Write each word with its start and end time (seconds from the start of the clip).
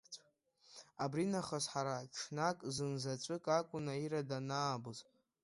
Абри 1.03 1.25
нахыс 1.31 1.65
ҳара 1.71 1.97
ҽнак 2.15 2.57
зынзаҵәык 2.75 3.45
акәын 3.57 3.83
Наира 3.85 4.21
данаабоз. 4.29 4.99